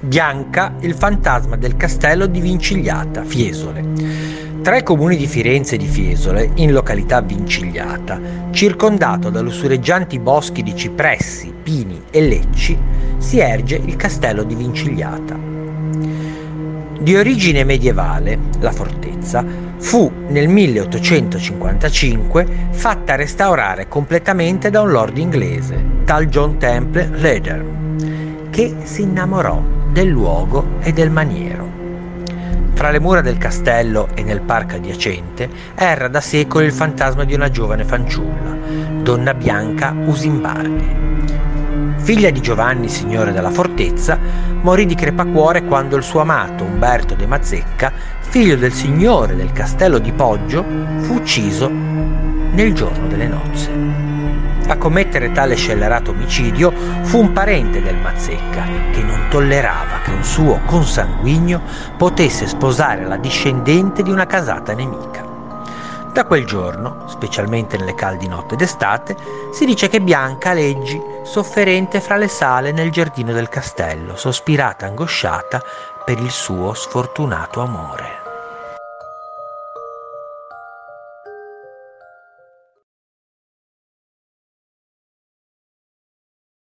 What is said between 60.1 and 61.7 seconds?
un suo consanguigno